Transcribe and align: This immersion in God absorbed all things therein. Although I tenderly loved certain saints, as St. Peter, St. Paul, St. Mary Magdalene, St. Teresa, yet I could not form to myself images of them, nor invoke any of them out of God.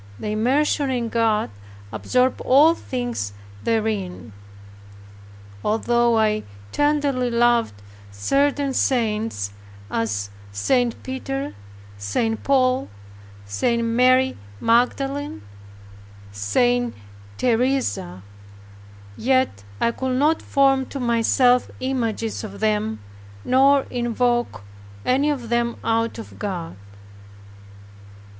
This 0.17 0.31
immersion 0.31 0.89
in 0.89 1.09
God 1.09 1.51
absorbed 1.91 2.41
all 2.41 2.73
things 2.73 3.33
therein. 3.63 4.33
Although 5.63 6.17
I 6.17 6.41
tenderly 6.71 7.29
loved 7.29 7.83
certain 8.09 8.73
saints, 8.73 9.53
as 9.91 10.31
St. 10.51 11.03
Peter, 11.03 11.53
St. 11.99 12.41
Paul, 12.43 12.89
St. 13.45 13.83
Mary 13.83 14.35
Magdalene, 14.59 15.43
St. 16.31 16.95
Teresa, 17.37 18.23
yet 19.15 19.63
I 19.79 19.91
could 19.91 20.15
not 20.17 20.41
form 20.41 20.87
to 20.87 20.99
myself 20.99 21.69
images 21.79 22.43
of 22.43 22.59
them, 22.59 23.01
nor 23.45 23.83
invoke 23.91 24.63
any 25.05 25.29
of 25.29 25.49
them 25.49 25.75
out 25.83 26.17
of 26.17 26.39
God. 26.39 26.75